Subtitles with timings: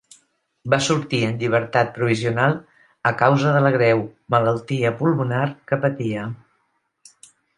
[0.73, 2.55] Va sortir en llibertat provisional,
[3.11, 4.01] a causa de la greu
[4.37, 6.27] malaltia pulmonar que patia.